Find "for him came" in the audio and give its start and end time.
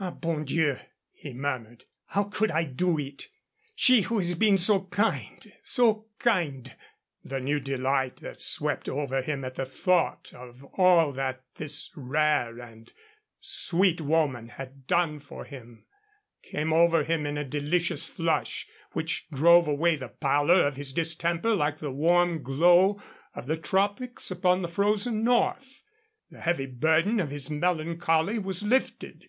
15.20-16.72